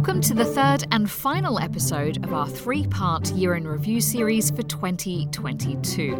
Welcome 0.00 0.22
to 0.22 0.34
the 0.34 0.46
third 0.46 0.84
and 0.92 1.10
final 1.10 1.58
episode 1.58 2.24
of 2.24 2.32
our 2.32 2.48
three 2.48 2.86
part 2.86 3.30
year 3.32 3.54
in 3.54 3.68
review 3.68 4.00
series 4.00 4.50
for 4.50 4.62
2022. 4.62 6.14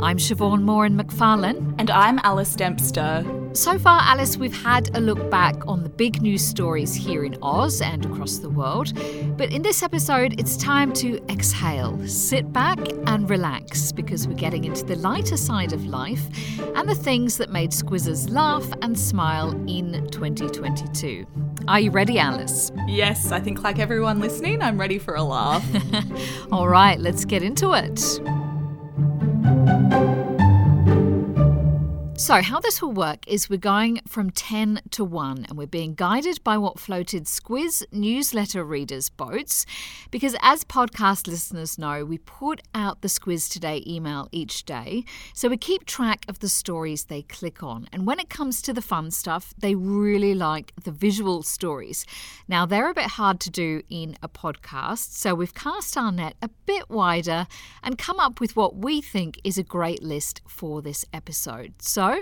I'm 0.00 0.16
Siobhan 0.16 0.62
Moran 0.62 0.98
McFarlane. 0.98 1.74
And 1.78 1.90
I'm 1.90 2.18
Alice 2.20 2.54
Dempster. 2.54 3.22
So 3.56 3.78
far, 3.78 4.02
Alice, 4.02 4.36
we've 4.36 4.54
had 4.54 4.94
a 4.94 5.00
look 5.00 5.30
back 5.30 5.66
on 5.66 5.82
the 5.82 5.88
big 5.88 6.20
news 6.20 6.46
stories 6.46 6.94
here 6.94 7.24
in 7.24 7.38
Oz 7.40 7.80
and 7.80 8.04
across 8.04 8.36
the 8.36 8.50
world. 8.50 8.92
But 9.38 9.50
in 9.50 9.62
this 9.62 9.82
episode, 9.82 10.38
it's 10.38 10.58
time 10.58 10.92
to 10.94 11.18
exhale, 11.30 11.98
sit 12.06 12.52
back, 12.52 12.78
and 13.06 13.30
relax 13.30 13.92
because 13.92 14.28
we're 14.28 14.34
getting 14.34 14.64
into 14.64 14.84
the 14.84 14.96
lighter 14.96 15.38
side 15.38 15.72
of 15.72 15.86
life 15.86 16.28
and 16.76 16.86
the 16.86 16.94
things 16.94 17.38
that 17.38 17.48
made 17.48 17.70
Squizzers 17.70 18.30
laugh 18.30 18.70
and 18.82 18.96
smile 18.96 19.52
in 19.66 20.06
2022. 20.10 21.26
Are 21.66 21.80
you 21.80 21.90
ready, 21.90 22.18
Alice? 22.18 22.70
Yes, 22.86 23.32
I 23.32 23.40
think, 23.40 23.64
like 23.64 23.78
everyone 23.78 24.20
listening, 24.20 24.60
I'm 24.60 24.78
ready 24.78 24.98
for 24.98 25.14
a 25.14 25.22
laugh. 25.22 25.64
All 26.52 26.68
right, 26.68 27.00
let's 27.00 27.24
get 27.24 27.42
into 27.42 27.72
it. 27.72 28.20
So, 32.26 32.42
how 32.42 32.58
this 32.58 32.82
will 32.82 32.90
work 32.90 33.20
is 33.28 33.48
we're 33.48 33.56
going 33.56 34.00
from 34.08 34.30
10 34.30 34.80
to 34.90 35.04
1 35.04 35.46
and 35.48 35.56
we're 35.56 35.68
being 35.68 35.94
guided 35.94 36.42
by 36.42 36.58
what 36.58 36.80
floated 36.80 37.26
Squiz 37.26 37.84
newsletter 37.92 38.64
readers' 38.64 39.10
boats. 39.10 39.64
Because, 40.10 40.34
as 40.40 40.64
podcast 40.64 41.28
listeners 41.28 41.78
know, 41.78 42.04
we 42.04 42.18
put 42.18 42.62
out 42.74 43.00
the 43.00 43.06
Squiz 43.06 43.48
Today 43.48 43.80
email 43.86 44.28
each 44.32 44.64
day. 44.64 45.04
So, 45.34 45.48
we 45.48 45.56
keep 45.56 45.86
track 45.86 46.24
of 46.26 46.40
the 46.40 46.48
stories 46.48 47.04
they 47.04 47.22
click 47.22 47.62
on. 47.62 47.88
And 47.92 48.08
when 48.08 48.18
it 48.18 48.28
comes 48.28 48.60
to 48.62 48.72
the 48.72 48.82
fun 48.82 49.12
stuff, 49.12 49.54
they 49.56 49.76
really 49.76 50.34
like 50.34 50.72
the 50.82 50.90
visual 50.90 51.44
stories. 51.44 52.04
Now, 52.48 52.66
they're 52.66 52.90
a 52.90 52.94
bit 52.94 53.12
hard 53.12 53.38
to 53.38 53.50
do 53.50 53.82
in 53.88 54.16
a 54.20 54.28
podcast. 54.28 55.12
So, 55.12 55.32
we've 55.36 55.54
cast 55.54 55.96
our 55.96 56.10
net 56.10 56.34
a 56.42 56.50
bit 56.66 56.90
wider 56.90 57.46
and 57.84 57.96
come 57.96 58.18
up 58.18 58.40
with 58.40 58.56
what 58.56 58.74
we 58.74 59.00
think 59.00 59.40
is 59.44 59.58
a 59.58 59.62
great 59.62 60.02
list 60.02 60.40
for 60.48 60.82
this 60.82 61.04
episode. 61.12 61.74
So, 61.80 62.15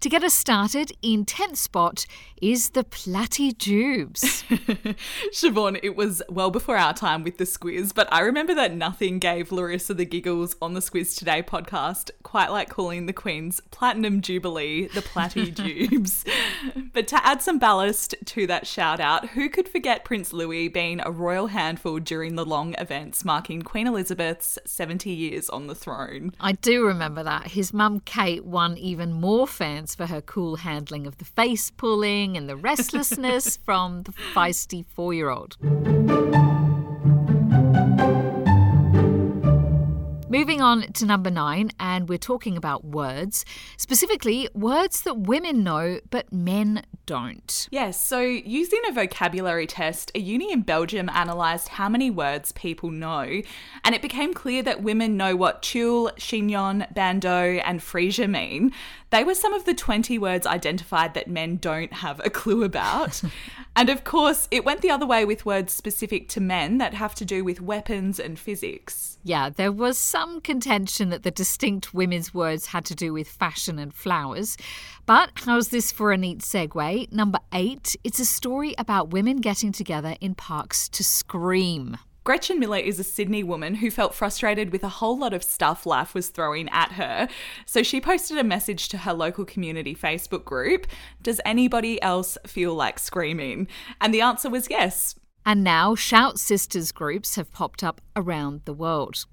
to 0.00 0.08
get 0.08 0.22
us 0.22 0.34
started, 0.34 0.92
in 1.02 1.24
10th 1.24 1.56
spot 1.56 2.06
is 2.42 2.70
the 2.70 2.84
Platyjubes. 2.84 4.44
Siobhan, 5.32 5.80
it 5.82 5.96
was 5.96 6.22
well 6.28 6.50
before 6.50 6.76
our 6.76 6.92
time 6.92 7.22
with 7.22 7.38
the 7.38 7.44
Squiz, 7.44 7.94
but 7.94 8.06
I 8.12 8.20
remember 8.20 8.54
that 8.54 8.74
nothing 8.74 9.18
gave 9.18 9.50
Larissa 9.50 9.94
the 9.94 10.04
giggles 10.04 10.56
on 10.60 10.74
the 10.74 10.80
Squiz 10.80 11.16
Today 11.16 11.42
podcast, 11.42 12.10
quite 12.22 12.50
like 12.50 12.68
calling 12.68 13.06
the 13.06 13.12
Queen's 13.12 13.60
Platinum 13.70 14.20
Jubilee 14.20 14.88
the 14.88 15.00
Platyjubes. 15.00 16.28
but 16.92 17.08
to 17.08 17.26
add 17.26 17.40
some 17.40 17.58
ballast 17.58 18.14
to 18.26 18.46
that 18.46 18.66
shout 18.66 19.00
out, 19.00 19.30
who 19.30 19.48
could 19.48 19.68
forget 19.68 20.04
Prince 20.04 20.32
Louis 20.32 20.68
being 20.68 21.00
a 21.02 21.10
royal 21.10 21.46
handful 21.46 21.98
during 21.98 22.34
the 22.34 22.44
long 22.44 22.74
events 22.78 23.24
marking 23.24 23.62
Queen 23.62 23.86
Elizabeth's 23.86 24.58
70 24.66 25.10
years 25.10 25.48
on 25.48 25.66
the 25.66 25.74
throne? 25.74 26.32
I 26.38 26.52
do 26.52 26.84
remember 26.84 27.22
that. 27.22 27.48
His 27.48 27.72
mum 27.72 28.00
Kate 28.00 28.44
won 28.44 28.76
even 28.76 29.12
more 29.12 29.33
fans 29.42 29.94
for 29.94 30.06
her 30.06 30.20
cool 30.20 30.56
handling 30.56 31.06
of 31.06 31.18
the 31.18 31.24
face 31.24 31.70
pulling 31.70 32.36
and 32.36 32.48
the 32.48 32.56
restlessness 32.56 33.56
from 33.64 34.04
the 34.04 34.12
feisty 34.12 34.84
four 34.86 35.12
year 35.12 35.30
old. 35.30 35.56
Moving 40.34 40.60
on 40.60 40.92
to 40.94 41.06
number 41.06 41.30
nine, 41.30 41.70
and 41.78 42.08
we're 42.08 42.18
talking 42.18 42.56
about 42.56 42.84
words, 42.84 43.44
specifically 43.76 44.48
words 44.52 45.02
that 45.02 45.16
women 45.16 45.62
know 45.62 46.00
but 46.10 46.32
men 46.32 46.84
don't. 47.06 47.68
Yes, 47.70 48.02
so 48.02 48.18
using 48.18 48.80
a 48.88 48.92
vocabulary 48.92 49.68
test, 49.68 50.10
a 50.12 50.18
uni 50.18 50.50
in 50.50 50.62
Belgium 50.62 51.08
analysed 51.14 51.68
how 51.68 51.88
many 51.88 52.10
words 52.10 52.50
people 52.50 52.90
know, 52.90 53.42
and 53.84 53.94
it 53.94 54.02
became 54.02 54.34
clear 54.34 54.60
that 54.64 54.82
women 54.82 55.16
know 55.16 55.36
what 55.36 55.62
tulle, 55.62 56.10
chignon, 56.18 56.92
bandeau, 56.92 57.60
and 57.64 57.78
freesia 57.78 58.28
mean. 58.28 58.72
They 59.10 59.22
were 59.22 59.36
some 59.36 59.54
of 59.54 59.66
the 59.66 59.74
20 59.74 60.18
words 60.18 60.48
identified 60.48 61.14
that 61.14 61.28
men 61.28 61.58
don't 61.58 61.92
have 61.92 62.20
a 62.24 62.30
clue 62.30 62.64
about. 62.64 63.22
and 63.76 63.88
of 63.88 64.04
course, 64.04 64.46
it 64.50 64.64
went 64.64 64.82
the 64.82 64.90
other 64.90 65.06
way 65.06 65.24
with 65.24 65.44
words 65.44 65.72
specific 65.72 66.28
to 66.30 66.40
men 66.40 66.78
that 66.78 66.94
have 66.94 67.14
to 67.16 67.24
do 67.24 67.42
with 67.42 67.60
weapons 67.60 68.20
and 68.20 68.38
physics. 68.38 69.18
Yeah, 69.24 69.50
there 69.50 69.72
was 69.72 69.98
some 69.98 70.40
contention 70.40 71.08
that 71.08 71.22
the 71.22 71.30
distinct 71.30 71.92
women's 71.92 72.32
words 72.32 72.66
had 72.66 72.84
to 72.86 72.94
do 72.94 73.12
with 73.12 73.26
fashion 73.26 73.78
and 73.78 73.92
flowers. 73.92 74.56
But 75.06 75.30
how's 75.34 75.68
this 75.68 75.90
for 75.90 76.12
a 76.12 76.16
neat 76.16 76.38
segue? 76.38 77.10
Number 77.12 77.38
eight, 77.52 77.96
it's 78.04 78.20
a 78.20 78.24
story 78.24 78.74
about 78.78 79.10
women 79.10 79.38
getting 79.38 79.72
together 79.72 80.16
in 80.20 80.34
parks 80.34 80.88
to 80.90 81.02
scream. 81.02 81.96
Gretchen 82.24 82.58
Miller 82.58 82.78
is 82.78 82.98
a 82.98 83.04
Sydney 83.04 83.42
woman 83.42 83.74
who 83.74 83.90
felt 83.90 84.14
frustrated 84.14 84.72
with 84.72 84.82
a 84.82 84.88
whole 84.88 85.18
lot 85.18 85.34
of 85.34 85.44
stuff 85.44 85.84
life 85.84 86.14
was 86.14 86.30
throwing 86.30 86.70
at 86.70 86.92
her. 86.92 87.28
So 87.66 87.82
she 87.82 88.00
posted 88.00 88.38
a 88.38 88.44
message 88.44 88.88
to 88.88 88.98
her 88.98 89.12
local 89.12 89.44
community 89.44 89.94
Facebook 89.94 90.42
group 90.42 90.86
Does 91.22 91.38
anybody 91.44 92.00
else 92.00 92.38
feel 92.46 92.74
like 92.74 92.98
screaming? 92.98 93.68
And 94.00 94.14
the 94.14 94.22
answer 94.22 94.48
was 94.48 94.68
yes. 94.70 95.14
And 95.44 95.62
now 95.62 95.94
Shout 95.94 96.38
Sisters 96.38 96.92
groups 96.92 97.34
have 97.34 97.52
popped 97.52 97.84
up 97.84 98.00
around 98.16 98.62
the 98.64 98.72
world. 98.72 99.26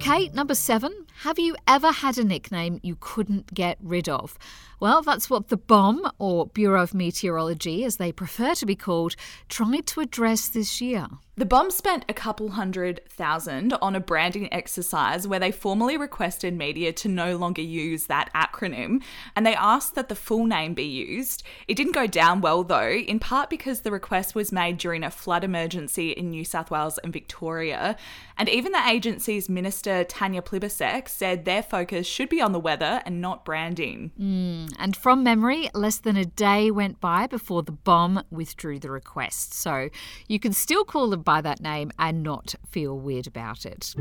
Okay, 0.00 0.30
number 0.30 0.54
seven. 0.54 1.04
Have 1.24 1.38
you 1.38 1.54
ever 1.68 1.92
had 1.92 2.16
a 2.16 2.24
nickname 2.24 2.80
you 2.82 2.96
couldn't 2.98 3.52
get 3.52 3.76
rid 3.82 4.08
of? 4.08 4.38
Well, 4.80 5.02
that's 5.02 5.28
what 5.28 5.48
the 5.48 5.58
BOM, 5.58 6.10
or 6.18 6.46
Bureau 6.46 6.82
of 6.82 6.94
Meteorology 6.94 7.84
as 7.84 7.96
they 7.96 8.10
prefer 8.10 8.54
to 8.54 8.64
be 8.64 8.74
called, 8.74 9.14
tried 9.50 9.86
to 9.88 10.00
address 10.00 10.48
this 10.48 10.80
year. 10.80 11.06
The 11.40 11.46
BOM 11.46 11.70
spent 11.70 12.04
a 12.06 12.12
couple 12.12 12.50
hundred 12.50 13.00
thousand 13.08 13.72
on 13.80 13.96
a 13.96 14.00
branding 14.00 14.52
exercise 14.52 15.26
where 15.26 15.40
they 15.40 15.50
formally 15.50 15.96
requested 15.96 16.54
media 16.54 16.92
to 16.92 17.08
no 17.08 17.38
longer 17.38 17.62
use 17.62 18.08
that 18.08 18.30
acronym 18.34 19.02
and 19.34 19.46
they 19.46 19.54
asked 19.54 19.94
that 19.94 20.10
the 20.10 20.14
full 20.14 20.44
name 20.44 20.74
be 20.74 20.84
used. 20.84 21.42
It 21.66 21.76
didn't 21.76 21.94
go 21.94 22.06
down 22.06 22.42
well 22.42 22.62
though, 22.62 22.90
in 22.90 23.20
part 23.20 23.48
because 23.48 23.80
the 23.80 23.90
request 23.90 24.34
was 24.34 24.52
made 24.52 24.76
during 24.76 25.02
a 25.02 25.10
flood 25.10 25.42
emergency 25.42 26.10
in 26.10 26.28
New 26.28 26.44
South 26.44 26.70
Wales 26.70 26.98
and 26.98 27.10
Victoria. 27.10 27.96
And 28.36 28.46
even 28.50 28.72
the 28.72 28.86
agency's 28.86 29.48
minister, 29.48 30.04
Tanya 30.04 30.42
Plibersek, 30.42 31.08
said 31.08 31.46
their 31.46 31.62
focus 31.62 32.06
should 32.06 32.28
be 32.28 32.42
on 32.42 32.52
the 32.52 32.60
weather 32.60 33.00
and 33.06 33.22
not 33.22 33.46
branding. 33.46 34.10
Mm, 34.20 34.74
and 34.78 34.94
from 34.94 35.22
memory, 35.22 35.70
less 35.72 35.96
than 35.96 36.18
a 36.18 36.26
day 36.26 36.70
went 36.70 37.00
by 37.00 37.26
before 37.26 37.62
the 37.62 37.72
BOM 37.72 38.24
withdrew 38.30 38.78
the 38.78 38.90
request. 38.90 39.54
So 39.54 39.88
you 40.28 40.38
can 40.38 40.52
still 40.52 40.84
call 40.84 41.08
the 41.08 41.29
by 41.30 41.40
that 41.40 41.60
name 41.60 41.92
and 41.96 42.24
not 42.24 42.56
feel 42.72 42.98
weird 42.98 43.24
about 43.28 43.64
it. 43.64 43.94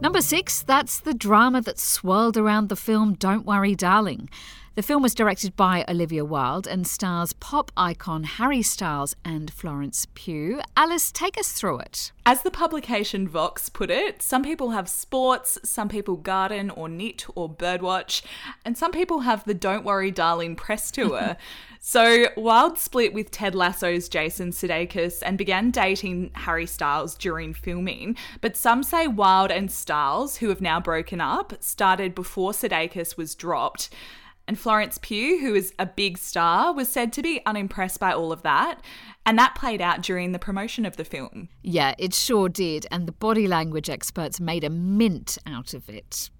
Number 0.00 0.20
six, 0.22 0.62
that's 0.62 1.00
the 1.00 1.12
drama 1.12 1.62
that 1.62 1.80
swirled 1.80 2.36
around 2.36 2.68
the 2.68 2.76
film 2.76 3.14
Don't 3.14 3.44
Worry 3.44 3.74
Darling. 3.74 4.30
The 4.76 4.82
film 4.82 5.02
was 5.02 5.16
directed 5.16 5.56
by 5.56 5.84
Olivia 5.88 6.24
Wilde 6.24 6.68
and 6.68 6.86
stars 6.86 7.32
pop 7.32 7.72
icon 7.76 8.22
Harry 8.22 8.62
Styles 8.62 9.16
and 9.24 9.52
Florence 9.52 10.06
Pugh. 10.14 10.60
Alice, 10.76 11.10
take 11.10 11.36
us 11.36 11.52
through 11.52 11.80
it. 11.80 12.12
As 12.24 12.42
the 12.42 12.52
publication 12.52 13.26
Vox 13.26 13.68
put 13.68 13.90
it, 13.90 14.22
some 14.22 14.44
people 14.44 14.70
have 14.70 14.88
sports, 14.88 15.58
some 15.64 15.88
people 15.88 16.14
garden 16.14 16.70
or 16.70 16.88
knit 16.88 17.26
or 17.34 17.50
birdwatch, 17.50 18.22
and 18.64 18.78
some 18.78 18.92
people 18.92 19.20
have 19.20 19.42
the 19.44 19.54
Don't 19.54 19.84
Worry 19.84 20.12
Darling 20.12 20.54
press 20.54 20.92
tour. 20.92 21.36
so 21.80 22.28
Wilde 22.36 22.78
split 22.78 23.12
with 23.12 23.32
Ted 23.32 23.56
Lasso's 23.56 24.08
Jason 24.08 24.52
Sudeikis 24.52 25.20
and 25.26 25.36
began 25.36 25.72
dating 25.72 26.30
Harry 26.34 26.66
Styles 26.66 27.16
during 27.16 27.54
filming, 27.54 28.16
but 28.40 28.56
some 28.56 28.84
say 28.84 29.08
Wilde 29.08 29.50
and 29.50 29.68
Styles, 29.68 30.36
who 30.36 30.48
have 30.48 30.60
now 30.60 30.78
broken 30.78 31.20
up, 31.20 31.54
started 31.58 32.14
before 32.14 32.52
Sudeikis 32.52 33.16
was 33.16 33.34
dropped. 33.34 33.90
And 34.50 34.58
Florence 34.58 34.98
Pugh, 35.00 35.38
who 35.38 35.54
is 35.54 35.72
a 35.78 35.86
big 35.86 36.18
star, 36.18 36.74
was 36.74 36.88
said 36.88 37.12
to 37.12 37.22
be 37.22 37.40
unimpressed 37.46 38.00
by 38.00 38.12
all 38.12 38.32
of 38.32 38.42
that. 38.42 38.80
And 39.24 39.38
that 39.38 39.54
played 39.54 39.80
out 39.80 40.02
during 40.02 40.32
the 40.32 40.40
promotion 40.40 40.84
of 40.84 40.96
the 40.96 41.04
film. 41.04 41.48
Yeah, 41.62 41.94
it 42.00 42.14
sure 42.14 42.48
did. 42.48 42.84
And 42.90 43.06
the 43.06 43.12
body 43.12 43.46
language 43.46 43.88
experts 43.88 44.40
made 44.40 44.64
a 44.64 44.68
mint 44.68 45.38
out 45.46 45.72
of 45.72 45.88
it. 45.88 46.30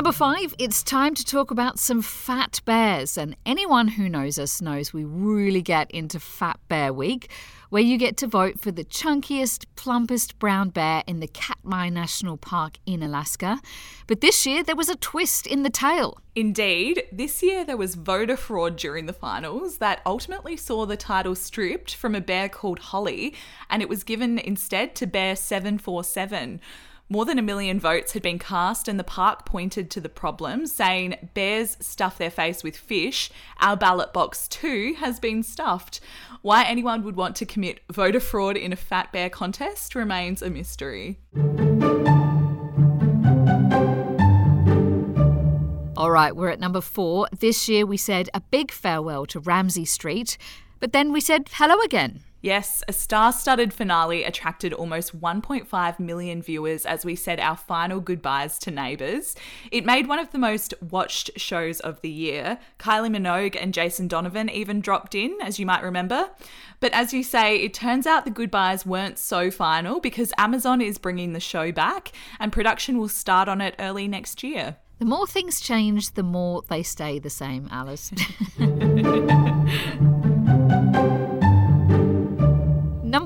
Number 0.00 0.12
five, 0.12 0.54
it's 0.58 0.82
time 0.82 1.14
to 1.14 1.22
talk 1.22 1.50
about 1.50 1.78
some 1.78 2.00
fat 2.00 2.62
bears. 2.64 3.18
And 3.18 3.36
anyone 3.44 3.86
who 3.86 4.08
knows 4.08 4.38
us 4.38 4.62
knows 4.62 4.94
we 4.94 5.04
really 5.04 5.60
get 5.60 5.90
into 5.90 6.18
Fat 6.18 6.58
Bear 6.68 6.90
Week, 6.90 7.30
where 7.68 7.82
you 7.82 7.98
get 7.98 8.16
to 8.16 8.26
vote 8.26 8.58
for 8.58 8.70
the 8.70 8.82
chunkiest, 8.82 9.66
plumpest 9.76 10.38
brown 10.38 10.70
bear 10.70 11.02
in 11.06 11.20
the 11.20 11.28
Katmai 11.28 11.90
National 11.90 12.38
Park 12.38 12.78
in 12.86 13.02
Alaska. 13.02 13.60
But 14.06 14.22
this 14.22 14.46
year, 14.46 14.62
there 14.62 14.74
was 14.74 14.88
a 14.88 14.96
twist 14.96 15.46
in 15.46 15.64
the 15.64 15.70
tale. 15.70 16.16
Indeed, 16.34 17.02
this 17.12 17.42
year 17.42 17.66
there 17.66 17.76
was 17.76 17.94
voter 17.94 18.38
fraud 18.38 18.76
during 18.76 19.04
the 19.04 19.12
finals 19.12 19.78
that 19.78 20.00
ultimately 20.06 20.56
saw 20.56 20.86
the 20.86 20.96
title 20.96 21.34
stripped 21.34 21.94
from 21.94 22.14
a 22.14 22.22
bear 22.22 22.48
called 22.48 22.78
Holly, 22.78 23.34
and 23.68 23.82
it 23.82 23.88
was 23.90 24.02
given 24.02 24.38
instead 24.38 24.94
to 24.94 25.06
Bear 25.06 25.36
747. 25.36 26.62
More 27.12 27.24
than 27.24 27.40
a 27.40 27.42
million 27.42 27.80
votes 27.80 28.12
had 28.12 28.22
been 28.22 28.38
cast, 28.38 28.86
and 28.86 28.96
the 28.96 29.02
park 29.02 29.44
pointed 29.44 29.90
to 29.90 30.00
the 30.00 30.08
problem, 30.08 30.68
saying, 30.68 31.30
Bears 31.34 31.76
stuff 31.80 32.16
their 32.16 32.30
face 32.30 32.62
with 32.62 32.76
fish. 32.76 33.32
Our 33.58 33.76
ballot 33.76 34.12
box 34.12 34.46
too 34.46 34.94
has 35.00 35.18
been 35.18 35.42
stuffed. 35.42 35.98
Why 36.42 36.62
anyone 36.62 37.02
would 37.02 37.16
want 37.16 37.34
to 37.36 37.44
commit 37.44 37.80
voter 37.90 38.20
fraud 38.20 38.56
in 38.56 38.72
a 38.72 38.76
fat 38.76 39.10
bear 39.10 39.28
contest 39.28 39.96
remains 39.96 40.40
a 40.40 40.50
mystery. 40.50 41.18
All 45.96 46.12
right, 46.12 46.36
we're 46.36 46.50
at 46.50 46.60
number 46.60 46.80
four. 46.80 47.26
This 47.36 47.68
year 47.68 47.84
we 47.86 47.96
said 47.96 48.30
a 48.32 48.40
big 48.40 48.70
farewell 48.70 49.26
to 49.26 49.40
Ramsay 49.40 49.84
Street, 49.84 50.38
but 50.78 50.92
then 50.92 51.12
we 51.12 51.20
said 51.20 51.48
hello 51.54 51.80
again. 51.80 52.20
Yes, 52.42 52.82
a 52.88 52.92
star 52.92 53.32
studded 53.32 53.74
finale 53.74 54.24
attracted 54.24 54.72
almost 54.72 55.18
1.5 55.20 56.00
million 56.00 56.40
viewers 56.40 56.86
as 56.86 57.04
we 57.04 57.14
said 57.14 57.38
our 57.38 57.56
final 57.56 58.00
goodbyes 58.00 58.58
to 58.60 58.70
Neighbours. 58.70 59.36
It 59.70 59.84
made 59.84 60.08
one 60.08 60.18
of 60.18 60.32
the 60.32 60.38
most 60.38 60.72
watched 60.80 61.30
shows 61.36 61.80
of 61.80 62.00
the 62.00 62.08
year. 62.08 62.58
Kylie 62.78 63.14
Minogue 63.14 63.58
and 63.60 63.74
Jason 63.74 64.08
Donovan 64.08 64.48
even 64.48 64.80
dropped 64.80 65.14
in, 65.14 65.36
as 65.42 65.58
you 65.58 65.66
might 65.66 65.82
remember. 65.82 66.30
But 66.80 66.94
as 66.94 67.12
you 67.12 67.22
say, 67.22 67.56
it 67.56 67.74
turns 67.74 68.06
out 68.06 68.24
the 68.24 68.30
goodbyes 68.30 68.86
weren't 68.86 69.18
so 69.18 69.50
final 69.50 70.00
because 70.00 70.32
Amazon 70.38 70.80
is 70.80 70.96
bringing 70.96 71.34
the 71.34 71.40
show 71.40 71.72
back 71.72 72.10
and 72.38 72.52
production 72.52 72.98
will 72.98 73.08
start 73.08 73.48
on 73.48 73.60
it 73.60 73.74
early 73.78 74.08
next 74.08 74.42
year. 74.42 74.76
The 74.98 75.04
more 75.04 75.26
things 75.26 75.60
change, 75.60 76.12
the 76.12 76.22
more 76.22 76.62
they 76.68 76.82
stay 76.82 77.18
the 77.18 77.30
same, 77.30 77.68
Alice. 77.70 78.12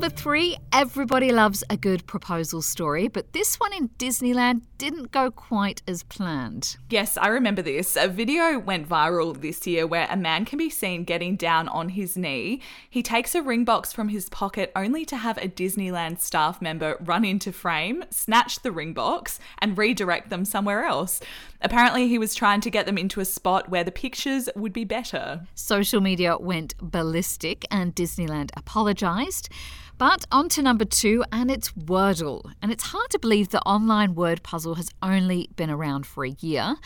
Number 0.05 0.17
three, 0.17 0.59
everybody 0.71 1.33
loves 1.33 1.65
a 1.71 1.79
good 1.79 2.07
proposal 2.07 2.61
story, 2.61 3.09
but 3.09 3.33
this 3.33 3.55
one 3.59 3.73
in 3.73 3.89
Disneyland 3.99 4.61
didn't 4.77 5.13
go 5.13 5.31
quite 5.31 5.81
as 5.89 6.03
planned. 6.03 6.77
Yes, 6.91 7.17
I 7.17 7.29
remember 7.29 7.63
this. 7.63 7.97
A 7.97 8.07
video 8.07 8.59
went 8.59 8.87
viral 8.87 9.41
this 9.41 9.67
year 9.67 9.87
where 9.87 10.07
a 10.11 10.17
man 10.19 10.45
can 10.45 10.59
be 10.59 10.69
seen 10.69 11.05
getting 11.05 11.37
down 11.37 11.69
on 11.69 11.89
his 11.89 12.19
knee. 12.19 12.61
He 12.91 13.03
takes 13.03 13.35
a 13.35 13.41
ring 13.41 13.65
box 13.65 13.95
from 13.95 14.11
his 14.11 14.29
pocket 14.29 14.71
only 14.77 15.07
to 15.07 15.17
have 15.17 15.39
a 15.39 15.49
Disneyland 15.49 16.21
staff 16.21 16.61
member 16.61 16.99
run 17.01 17.25
into 17.25 17.51
frame, 17.51 18.05
snatch 18.11 18.61
the 18.61 18.73
ring 18.73 18.93
box, 18.93 19.41
and 19.61 19.79
redirect 19.79 20.29
them 20.29 20.45
somewhere 20.45 20.85
else. 20.85 21.23
Apparently, 21.63 22.09
he 22.09 22.19
was 22.19 22.35
trying 22.35 22.61
to 22.61 22.71
get 22.71 22.85
them 22.85 22.99
into 22.99 23.21
a 23.21 23.25
spot 23.25 23.71
where 23.71 23.85
the 23.85 23.91
pictures 23.91 24.51
would 24.55 24.75
be 24.75 24.85
better. 24.85 25.47
Social 25.55 26.03
media 26.03 26.37
went 26.37 26.75
ballistic 26.79 27.65
and 27.71 27.95
Disneyland 27.95 28.51
apologised. 28.55 29.49
But 29.97 30.25
on 30.33 30.49
to 30.51 30.63
number 30.63 30.85
two, 30.85 31.25
and 31.31 31.53
it's 31.53 31.71
Wordle. 31.71 32.53
And 32.61 32.73
it's 32.73 32.85
hard 32.85 33.11
to 33.11 33.19
believe 33.19 33.51
the 33.51 33.63
online 33.63 34.17
word 34.17 34.43
puzzle 34.43 34.75
has 34.75 34.91
only 35.01 35.51
been 35.55 35.71
around 35.71 36.05
for 36.05 36.25
a 36.25 36.31
year. 36.41 36.77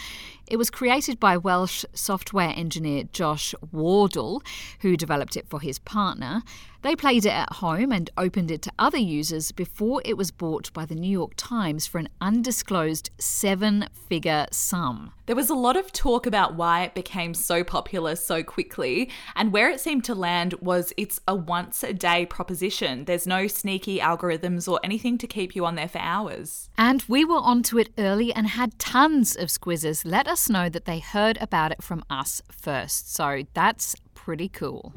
It 0.47 0.59
was 0.59 0.69
created 0.71 1.19
by 1.19 1.39
Welsh 1.39 1.87
software 1.95 2.53
engineer 2.55 3.05
Josh 3.11 3.55
Wardle, 3.73 4.43
who 4.81 4.95
developed 4.95 5.37
it 5.37 5.49
for 5.49 5.61
his 5.61 5.79
partner. 5.79 6.43
They 6.83 6.97
played 6.97 7.27
it 7.27 7.31
at 7.33 7.55
home 7.55 7.93
and 7.93 8.09
opened 8.17 8.51
it 8.51 8.63
to 8.63 8.73
other 8.79 8.99
users 8.99 9.53
before 9.53 10.01
it 10.05 10.17
was 10.17 10.31
bought 10.31 10.73
by 10.73 10.87
the 10.87 10.95
New 10.95 11.11
York 11.11 11.33
Times 11.37 11.87
for 11.87 11.99
an 11.99 12.09
undisclosed 12.21 13.11
seven 13.19 13.89
figure 13.93 14.47
sum. 14.51 15.13
There 15.27 15.37
was 15.37 15.51
a 15.51 15.55
lot 15.55 15.77
of 15.77 15.93
talk 15.93 16.25
about 16.25 16.55
why 16.55 16.85
it 16.85 16.95
became 16.95 17.35
so 17.35 17.63
popular 17.63 18.17
so 18.17 18.43
quickly, 18.43 19.11
and 19.37 19.53
where 19.53 19.69
it 19.69 19.81
seemed 19.81 20.05
to 20.05 20.15
land 20.15 20.55
was 20.55 20.95
it's 20.97 21.21
a 21.29 21.35
once 21.35 21.83
a 21.83 21.93
day 21.93 22.25
proposition. 22.25 23.05
There's 23.05 23.27
no 23.27 23.47
sneaky 23.47 23.99
algorithms 23.99 24.67
or 24.67 24.81
anything 24.83 25.19
to 25.19 25.27
keep 25.27 25.55
you 25.55 25.67
on 25.67 25.75
there 25.75 25.89
for 25.89 25.99
hours. 25.99 26.71
And 26.79 27.05
we 27.07 27.25
were 27.25 27.37
onto 27.37 27.79
it 27.79 27.91
early 27.99 28.33
and 28.33 28.47
had 28.47 28.79
tons 28.79 29.37
of 29.37 29.49
squizzes 29.49 30.05
let 30.07 30.27
us 30.27 30.39
us 30.39 30.49
know 30.49 30.69
that 30.69 30.85
they 30.85 31.01
heard 31.01 31.37
about 31.41 31.73
it 31.73 31.83
from 31.83 32.05
us 32.09 32.41
first. 32.49 33.13
So 33.13 33.43
that's 33.55 33.97
pretty 34.15 34.49
cool. 34.49 34.93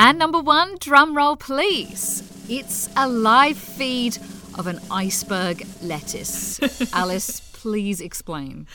And 0.00 0.16
number 0.16 0.38
one, 0.38 0.76
drum 0.78 1.16
roll 1.16 1.34
please. 1.34 2.22
It's 2.48 2.88
a 2.96 3.08
live 3.08 3.58
feed 3.58 4.16
of 4.56 4.68
an 4.68 4.78
iceberg 4.92 5.66
lettuce. 5.82 6.92
Alice, 6.94 7.40
please 7.52 8.00
explain. 8.00 8.68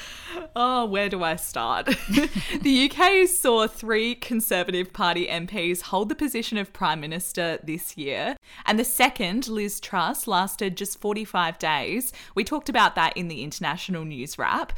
Oh, 0.54 0.84
where 0.84 1.08
do 1.08 1.24
I 1.24 1.38
start? 1.38 1.86
the 2.62 2.92
UK 2.92 3.26
saw 3.30 3.68
three 3.68 4.16
Conservative 4.16 4.92
Party 4.92 5.28
MPs 5.28 5.84
hold 5.84 6.10
the 6.10 6.16
position 6.16 6.58
of 6.58 6.74
Prime 6.74 7.00
Minister 7.00 7.58
this 7.64 7.96
year, 7.96 8.36
and 8.66 8.78
the 8.78 8.84
second, 8.84 9.48
Liz 9.48 9.80
Truss, 9.80 10.28
lasted 10.28 10.76
just 10.76 11.00
45 11.00 11.58
days. 11.58 12.12
We 12.36 12.44
talked 12.44 12.68
about 12.68 12.96
that 12.96 13.16
in 13.16 13.30
the 13.30 13.44
international 13.44 14.04
news 14.04 14.38
wrap. 14.38 14.74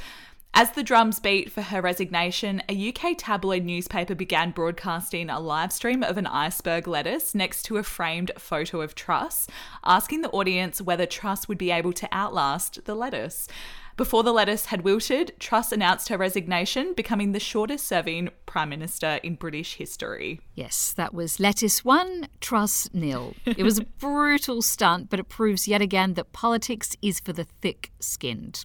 As 0.58 0.72
the 0.72 0.84
drums 0.84 1.20
beat 1.20 1.52
for 1.52 1.62
her 1.62 1.82
resignation, 1.82 2.64
a 2.70 2.88
UK 2.88 3.18
tabloid 3.18 3.66
newspaper 3.66 4.16
began 4.16 4.52
broadcasting 4.52 5.30
a 5.30 5.38
live 5.38 5.74
stream 5.74 6.02
of 6.02 6.18
an 6.18 6.26
iceberg 6.26 6.88
lettuce 6.88 7.36
next 7.36 7.64
to 7.64 7.76
a 7.76 7.84
framed 7.84 8.32
photo 8.38 8.80
of 8.80 8.96
Truss, 8.96 9.48
asking 9.84 10.22
the 10.22 10.30
audience 10.30 10.82
whether 10.82 11.06
Truss 11.06 11.50
would 11.50 11.58
be 11.58 11.72
able 11.72 11.92
to 11.92 12.08
outlast 12.14 12.86
the 12.86 12.96
lettuce. 12.96 13.50
Before 13.98 14.24
the 14.24 14.32
lettuce 14.32 14.68
had 14.68 14.86
wilted, 14.86 15.34
Truss 15.40 15.74
announced 15.74 16.08
her 16.08 16.18
resignation, 16.18 16.94
becoming 16.94 17.34
the 17.34 17.40
shortest 17.42 17.86
serving 17.86 18.30
Prime 18.46 18.70
Minister 18.70 19.20
in 19.24 19.36
British 19.36 19.76
history. 19.76 20.40
Yes, 20.54 20.94
that 20.94 21.14
was 21.14 21.38
lettuce 21.38 21.84
one, 21.84 22.30
Truss 22.40 22.90
nil. 22.94 23.34
It 23.46 23.64
was 23.64 23.80
a 23.80 23.86
brutal 24.00 24.62
stunt, 24.62 25.10
but 25.10 25.20
it 25.20 25.28
proves 25.28 25.68
yet 25.68 25.82
again 25.82 26.14
that 26.14 26.32
politics 26.32 26.96
is 27.02 27.20
for 27.20 27.34
the 27.34 27.44
thick 27.44 27.92
skinned. 28.00 28.64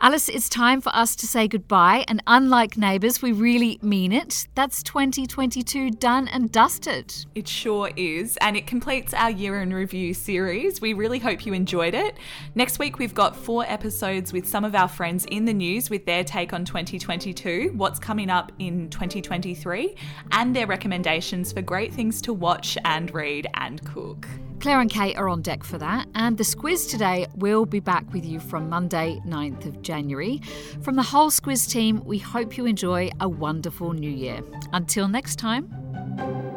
Alice, 0.00 0.28
it's 0.28 0.48
time 0.48 0.80
for 0.80 0.94
us 0.94 1.14
to 1.14 1.26
say 1.26 1.46
goodbye, 1.46 2.04
and 2.08 2.20
unlike 2.26 2.76
Neighbours, 2.76 3.22
we 3.22 3.30
really 3.30 3.78
mean 3.80 4.12
it. 4.12 4.48
That's 4.56 4.82
2022 4.82 5.92
done 5.92 6.26
and 6.28 6.50
dusted. 6.50 7.14
It 7.36 7.46
sure 7.46 7.90
is, 7.96 8.36
and 8.40 8.56
it 8.56 8.66
completes 8.66 9.14
our 9.14 9.30
year 9.30 9.62
in 9.62 9.72
review 9.72 10.12
series. 10.12 10.80
We 10.80 10.94
really 10.94 11.20
hope 11.20 11.46
you 11.46 11.54
enjoyed 11.54 11.94
it. 11.94 12.18
Next 12.56 12.80
week, 12.80 12.98
we've 12.98 13.14
got 13.14 13.36
four 13.36 13.64
episodes 13.68 14.32
with 14.32 14.48
some 14.48 14.64
of 14.64 14.74
our 14.74 14.88
friends 14.88 15.26
in 15.26 15.44
the 15.44 15.54
news 15.54 15.88
with 15.90 16.04
their 16.06 16.24
take 16.24 16.52
on 16.52 16.64
2022, 16.64 17.72
what's 17.76 18.00
coming 18.00 18.30
up 18.30 18.50
in 18.58 18.90
2023, 18.90 19.94
and 20.32 20.56
their 20.56 20.66
recommendations 20.66 21.52
for 21.52 21.62
great 21.62 21.94
things 21.94 22.20
to 22.22 22.32
watch 22.32 22.76
and 22.84 23.14
read 23.14 23.46
and 23.54 23.82
cook. 23.86 24.26
Claire 24.64 24.80
and 24.80 24.88
Kate 24.88 25.14
are 25.18 25.28
on 25.28 25.42
deck 25.42 25.62
for 25.62 25.76
that, 25.76 26.08
and 26.14 26.38
the 26.38 26.42
Squiz 26.42 26.88
today 26.88 27.26
will 27.36 27.66
be 27.66 27.80
back 27.80 28.10
with 28.14 28.24
you 28.24 28.40
from 28.40 28.70
Monday, 28.70 29.20
9th 29.26 29.66
of 29.66 29.82
January. 29.82 30.40
From 30.80 30.96
the 30.96 31.02
whole 31.02 31.30
Squiz 31.30 31.70
team, 31.70 32.02
we 32.06 32.16
hope 32.16 32.56
you 32.56 32.64
enjoy 32.64 33.10
a 33.20 33.28
wonderful 33.28 33.92
new 33.92 34.10
year. 34.10 34.40
Until 34.72 35.06
next 35.06 35.36
time. 35.36 36.53